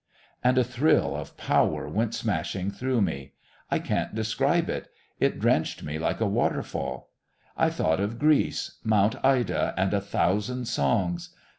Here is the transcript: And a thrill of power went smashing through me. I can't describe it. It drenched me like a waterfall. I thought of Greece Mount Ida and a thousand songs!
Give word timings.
And 0.43 0.57
a 0.57 0.63
thrill 0.63 1.15
of 1.15 1.37
power 1.37 1.87
went 1.87 2.15
smashing 2.15 2.71
through 2.71 3.01
me. 3.03 3.33
I 3.69 3.77
can't 3.77 4.15
describe 4.15 4.67
it. 4.67 4.87
It 5.19 5.37
drenched 5.37 5.83
me 5.83 5.99
like 5.99 6.19
a 6.19 6.25
waterfall. 6.25 7.11
I 7.55 7.69
thought 7.69 7.99
of 7.99 8.17
Greece 8.17 8.79
Mount 8.83 9.23
Ida 9.23 9.75
and 9.77 9.93
a 9.93 10.01
thousand 10.01 10.65
songs! 10.67 11.35